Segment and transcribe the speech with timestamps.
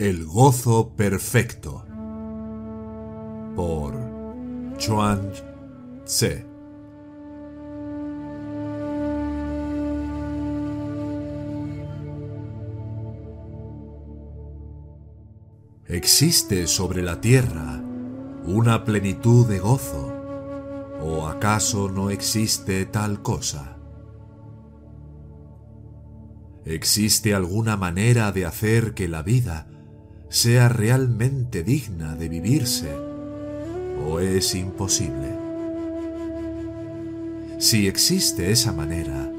[0.00, 1.84] El gozo perfecto
[3.54, 3.94] por
[6.06, 6.46] Tse
[15.86, 17.82] ¿Existe sobre la tierra
[18.46, 20.14] una plenitud de gozo?
[21.02, 23.76] ¿O acaso no existe tal cosa?
[26.64, 29.66] ¿Existe alguna manera de hacer que la vida
[30.30, 32.94] sea realmente digna de vivirse
[34.06, 35.36] o es imposible.
[37.58, 39.30] Si existe esa manera,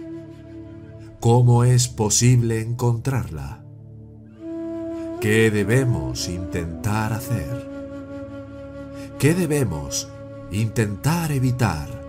[1.21, 3.63] ¿cómo es posible encontrarla?
[5.21, 7.69] ¿Qué debemos intentar hacer?
[9.17, 10.09] ¿Qué debemos
[10.51, 12.01] intentar evitar?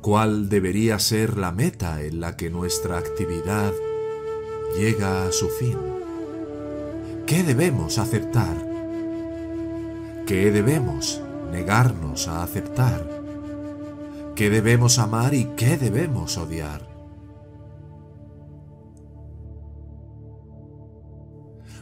[0.00, 3.72] ¿Cuál debería ser la meta en la que nuestra actividad
[4.76, 5.97] llega a su fin?
[7.28, 8.56] ¿Qué debemos aceptar?
[10.26, 13.06] ¿Qué debemos negarnos a aceptar?
[14.34, 16.88] ¿Qué debemos amar y qué debemos odiar?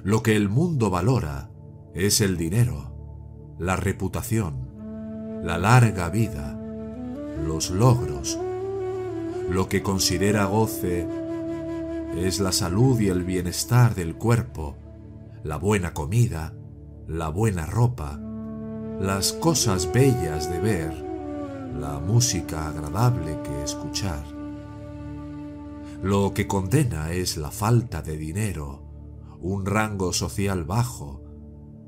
[0.03, 1.49] Lo que el mundo valora
[1.95, 6.59] es el dinero, la reputación, la larga vida,
[7.47, 8.37] los logros.
[9.49, 11.07] Lo que considera goce
[12.17, 14.75] es la salud y el bienestar del cuerpo,
[15.47, 16.55] la buena comida,
[17.07, 18.19] la buena ropa,
[19.01, 21.07] las cosas bellas de ver,
[21.79, 24.25] la música agradable que escuchar.
[26.03, 28.83] Lo que condena es la falta de dinero,
[29.39, 31.23] un rango social bajo,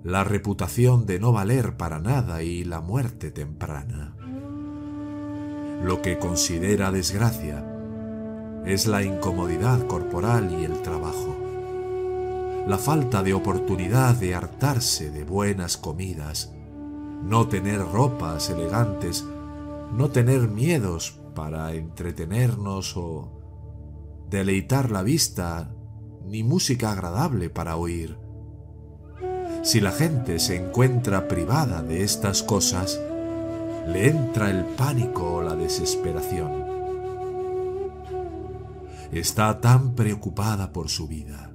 [0.05, 4.15] la reputación de no valer para nada y la muerte temprana.
[5.83, 7.67] Lo que considera desgracia
[8.65, 11.38] es la incomodidad corporal y el trabajo
[12.69, 16.53] la falta de oportunidad de hartarse de buenas comidas,
[17.23, 19.25] no tener ropas elegantes,
[19.95, 25.73] no tener miedos para entretenernos o deleitar la vista,
[26.27, 28.19] ni música agradable para oír.
[29.62, 33.00] Si la gente se encuentra privada de estas cosas,
[33.87, 36.67] le entra el pánico o la desesperación.
[39.11, 41.48] Está tan preocupada por su vida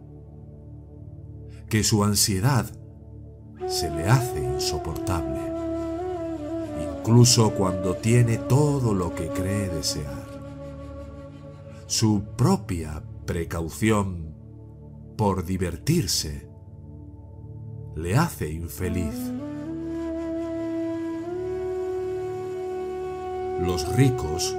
[1.74, 2.68] que su ansiedad
[3.66, 5.42] se le hace insoportable,
[7.00, 10.24] incluso cuando tiene todo lo que cree desear.
[11.88, 14.36] Su propia precaución
[15.18, 16.48] por divertirse
[17.96, 19.16] le hace infeliz.
[23.66, 24.56] Los ricos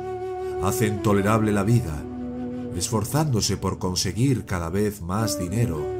[0.65, 1.95] hacen tolerable la vida,
[2.75, 5.94] esforzándose por conseguir cada vez más dinero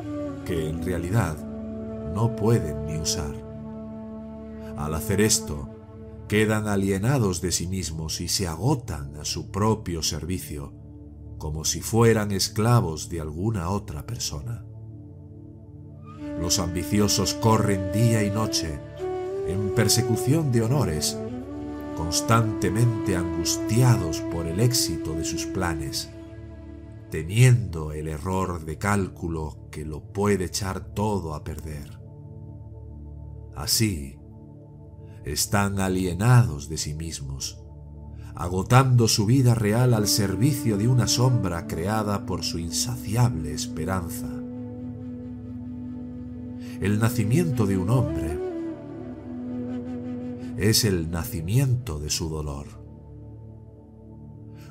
[0.45, 1.37] que en realidad
[2.15, 3.35] no pueden ni usar.
[4.77, 5.71] Al hacer esto,
[6.29, 10.73] quedan alienados de sí mismos y se agotan a su propio servicio,
[11.39, 14.65] como si fueran esclavos de alguna otra persona.
[16.41, 18.79] Los ambiciosos corren día y noche
[19.47, 21.19] en persecución de honores,
[21.97, 26.11] constantemente angustiados por el éxito de sus planes
[27.15, 32.01] teniendo el error de cálculo que lo puede echar todo a perder.
[33.55, 34.19] Así,
[35.25, 37.63] están alienados de sí mismos,
[38.35, 44.27] agotando su vida real al servicio de una sombra creada por su insaciable esperanza.
[46.81, 48.41] El nacimiento de un hombre
[50.57, 52.67] es el nacimiento de su dolor.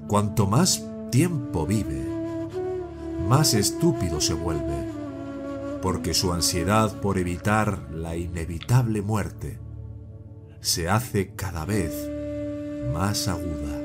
[0.09, 2.12] Cuanto más tiempo vive,
[3.27, 4.87] más estúpido se vuelve,
[5.81, 9.59] porque su ansiedad por evitar la inevitable muerte
[10.61, 11.93] se hace cada vez
[12.93, 13.81] más aguda.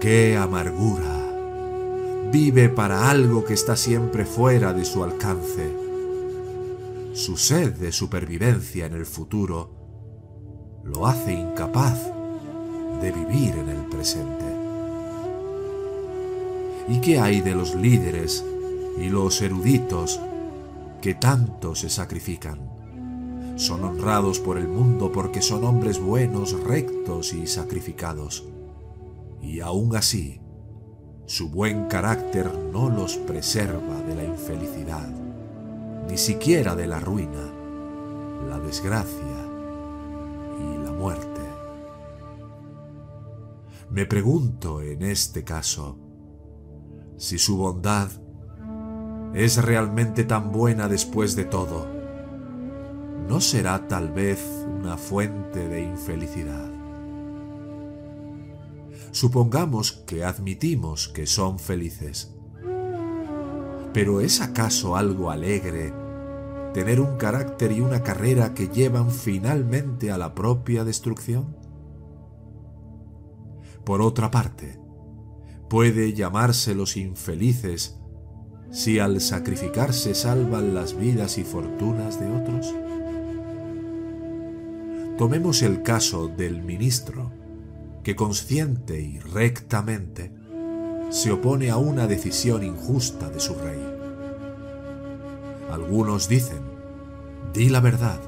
[0.00, 1.26] ¡Qué amargura!
[2.30, 5.72] Vive para algo que está siempre fuera de su alcance.
[7.14, 9.70] Su sed de supervivencia en el futuro
[10.84, 11.98] lo hace incapaz
[13.00, 14.45] de vivir en el presente.
[16.88, 18.44] ¿Y qué hay de los líderes
[18.98, 20.20] y los eruditos
[21.02, 22.60] que tanto se sacrifican?
[23.56, 28.44] Son honrados por el mundo porque son hombres buenos, rectos y sacrificados.
[29.42, 30.40] Y aún así,
[31.24, 35.08] su buen carácter no los preserva de la infelicidad,
[36.08, 37.50] ni siquiera de la ruina,
[38.48, 39.48] la desgracia
[40.60, 41.40] y la muerte.
[43.90, 46.05] Me pregunto en este caso
[47.16, 48.10] si su bondad
[49.34, 51.96] es realmente tan buena después de todo
[53.28, 54.40] ¿no será tal vez
[54.78, 56.70] una fuente de infelicidad?
[59.10, 62.32] Supongamos que admitimos que son felices.
[63.92, 65.92] Pero ¿es acaso algo alegre
[66.72, 71.56] tener un carácter y una carrera que llevan finalmente a la propia destrucción?
[73.84, 74.78] Por otra parte,
[75.68, 77.96] ¿puede llamárselos infelices
[78.70, 82.74] si al sacrificarse salvan las vidas y fortunas de otros?
[85.18, 87.32] Tomemos el caso del ministro,
[88.04, 90.30] que consciente y rectamente
[91.10, 93.80] se opone a una decisión injusta de su rey.
[95.70, 96.60] Algunos dicen,
[97.52, 98.20] di la verdad,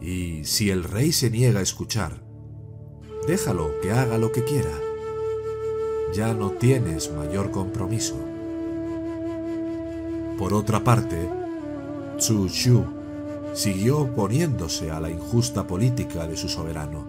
[0.00, 2.22] y si el rey se niega a escuchar,
[3.26, 4.87] déjalo que haga lo que quiera.
[6.14, 8.16] Ya no tienes mayor compromiso.
[10.38, 11.28] Por otra parte,
[12.20, 12.84] Zhu Xu
[13.54, 17.06] siguió oponiéndose a la injusta política de su soberano.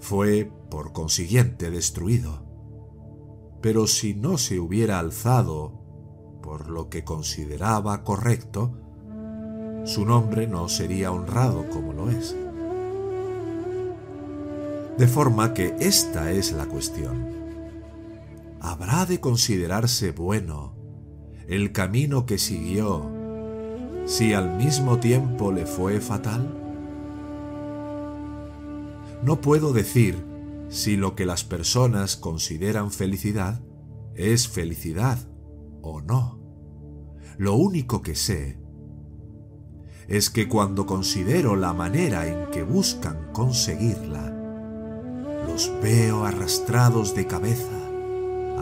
[0.00, 2.42] Fue, por consiguiente, destruido.
[3.60, 5.72] Pero si no se hubiera alzado
[6.42, 8.72] por lo que consideraba correcto,
[9.84, 12.34] su nombre no sería honrado como lo es.
[14.98, 17.41] De forma que esta es la cuestión.
[18.64, 20.76] ¿Habrá de considerarse bueno
[21.48, 23.10] el camino que siguió
[24.06, 26.56] si al mismo tiempo le fue fatal?
[29.24, 30.24] No puedo decir
[30.68, 33.60] si lo que las personas consideran felicidad
[34.14, 35.18] es felicidad
[35.82, 36.38] o no.
[37.38, 38.60] Lo único que sé
[40.06, 44.30] es que cuando considero la manera en que buscan conseguirla,
[45.48, 47.81] los veo arrastrados de cabeza,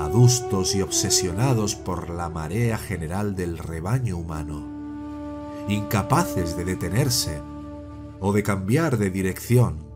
[0.00, 4.80] adustos y obsesionados por la marea general del rebaño humano
[5.68, 7.40] incapaces de detenerse
[8.20, 9.86] o de cambiar de dirección,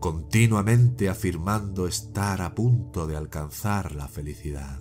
[0.00, 4.80] continuamente afirmando estar a punto de alcanzar la felicidad.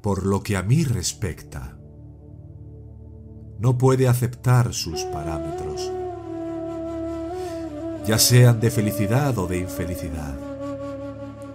[0.00, 1.79] Por lo que a mí respecta,
[3.60, 5.92] no puede aceptar sus parámetros
[8.06, 10.34] ya sean de felicidad o de infelicidad.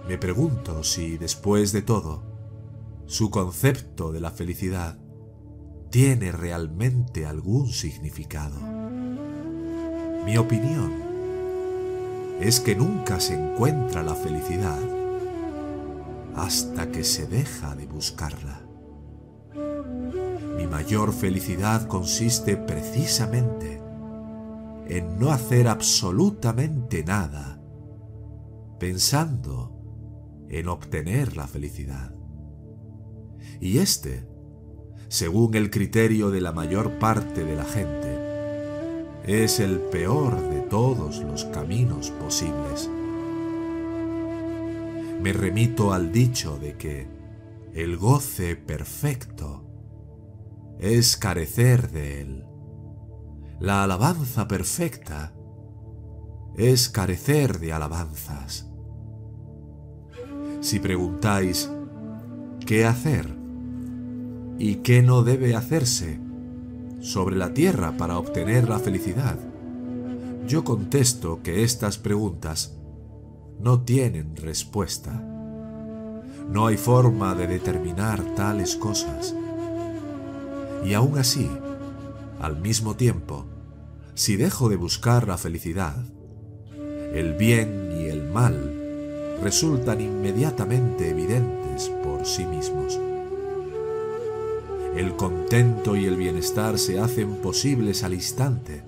[0.08, 2.22] Me pregunto si, después de todo,
[3.06, 4.96] su concepto de la felicidad
[5.90, 8.58] tiene realmente algún significado.
[10.24, 10.92] Mi opinión
[12.40, 14.78] es que nunca se encuentra la felicidad
[16.36, 18.65] hasta que se deja de buscarla.
[20.70, 23.80] Mayor felicidad consiste precisamente
[24.88, 27.60] en no hacer absolutamente nada,
[28.78, 29.72] pensando
[30.48, 32.14] en obtener la felicidad.
[33.60, 34.26] Y este,
[35.08, 38.16] según el criterio de la mayor parte de la gente,
[39.24, 42.88] es el peor de todos los caminos posibles.
[45.20, 47.08] Me remito al dicho de que
[47.74, 49.65] el goce perfecto
[50.78, 52.44] es carecer de él.
[53.60, 55.32] La alabanza perfecta
[56.56, 58.70] es carecer de alabanzas.
[60.60, 61.70] Si preguntáis
[62.66, 63.26] qué hacer
[64.58, 66.18] y qué no debe hacerse
[67.00, 69.38] sobre la tierra para obtener la felicidad,
[70.46, 72.76] yo contesto que estas preguntas
[73.58, 75.12] no tienen respuesta.
[76.50, 79.34] No hay forma de determinar tales cosas.
[80.86, 81.50] Y aún así,
[82.40, 83.44] al mismo tiempo,
[84.14, 85.96] si dejo de buscar la felicidad,
[87.12, 93.00] el bien y el mal resultan inmediatamente evidentes por sí mismos.
[94.94, 98.84] El contento y el bienestar se hacen posibles al instante,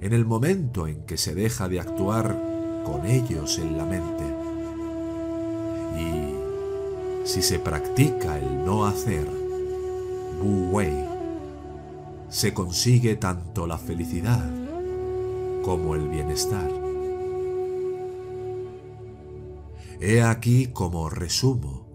[0.00, 2.36] en el momento en que se deja de actuar
[2.84, 4.24] con ellos en la mente.
[5.96, 9.39] Y si se practica el no hacer,
[10.40, 11.04] Wu Wei,
[12.28, 14.48] se consigue tanto la felicidad
[15.62, 16.70] como el bienestar.
[20.00, 21.86] He aquí como resumo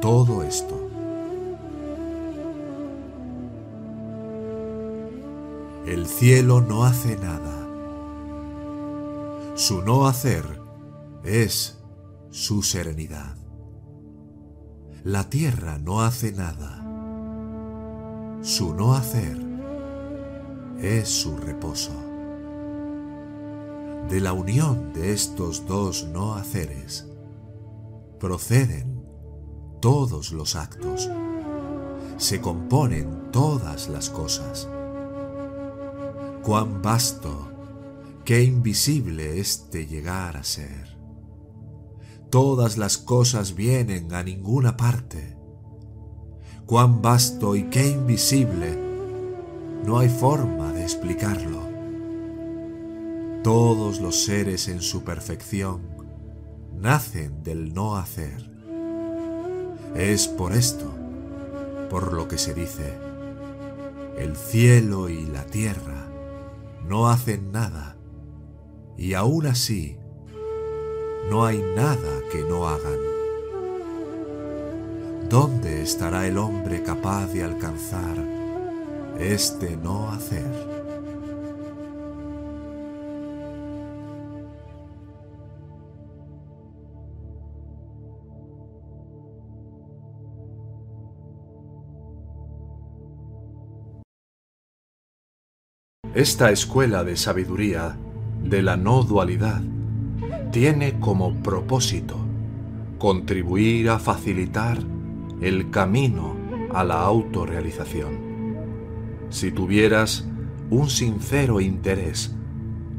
[0.00, 0.88] todo esto.
[5.86, 7.66] El cielo no hace nada.
[9.56, 10.60] Su no hacer
[11.24, 11.78] es
[12.30, 13.36] su serenidad.
[15.02, 16.77] La tierra no hace nada.
[18.40, 19.36] Su no hacer
[20.80, 21.92] es su reposo.
[24.08, 27.06] De la unión de estos dos no haceres
[28.20, 29.04] proceden
[29.80, 31.10] todos los actos,
[32.16, 34.68] se componen todas las cosas.
[36.42, 37.48] Cuán vasto,
[38.24, 40.96] qué invisible este llegar a ser.
[42.30, 45.37] Todas las cosas vienen a ninguna parte.
[46.68, 48.78] Cuán vasto y qué invisible,
[49.86, 51.62] no hay forma de explicarlo.
[53.42, 55.80] Todos los seres en su perfección
[56.76, 58.50] nacen del no hacer.
[59.96, 60.92] Es por esto,
[61.88, 62.98] por lo que se dice,
[64.18, 66.06] el cielo y la tierra
[66.86, 67.96] no hacen nada,
[68.98, 69.96] y aún así
[71.30, 73.17] no hay nada que no hagan.
[75.28, 78.16] ¿Dónde estará el hombre capaz de alcanzar
[79.20, 80.46] este no hacer?
[96.14, 97.98] Esta escuela de sabiduría
[98.42, 99.60] de la no dualidad
[100.52, 102.16] tiene como propósito
[102.98, 104.97] contribuir a facilitar
[105.40, 106.36] el camino
[106.72, 108.28] a la autorrealización.
[109.30, 110.26] Si tuvieras
[110.70, 112.34] un sincero interés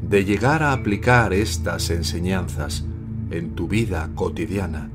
[0.02, 2.84] de llegar a aplicar estas enseñanzas
[3.30, 4.90] en tu vida cotidiana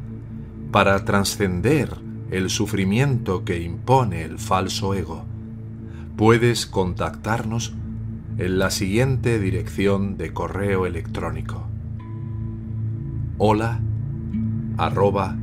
[0.72, 1.90] para trascender
[2.32, 5.26] el sufrimiento que impone el falso ego,
[6.18, 7.76] puedes contactarnos
[8.38, 11.68] en la siguiente dirección de correo electrónico.
[13.38, 13.80] Hola
[14.78, 15.38] arroba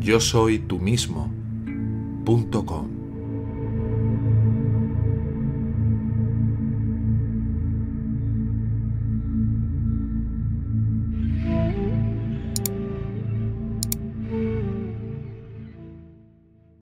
[0.00, 1.30] yo soy tú mismo
[2.24, 2.97] punto com.